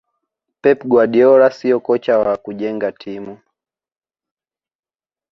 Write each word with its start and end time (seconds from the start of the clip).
pep 0.61 0.79
guardiola 0.91 1.51
siyo 1.51 1.79
kocha 1.79 2.17
wa 2.19 2.37
kujenga 2.37 2.91
timu 2.91 3.37